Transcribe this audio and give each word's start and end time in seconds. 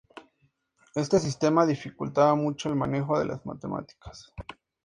Este 0.95 1.19
sistema 1.19 1.67
dificultaba 1.67 2.33
mucho 2.33 2.69
el 2.69 2.75
manejo 2.75 3.19
de 3.19 3.25
las 3.25 3.45
matemáticas. 3.45 4.33